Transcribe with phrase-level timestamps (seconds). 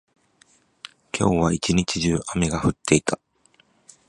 [1.15, 3.19] 今日は一日中、雨が降っていた。